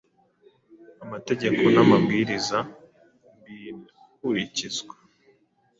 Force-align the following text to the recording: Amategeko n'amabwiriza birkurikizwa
Amategeko 1.03 1.61
n'amabwiriza 1.73 2.57
birkurikizwa 3.43 4.95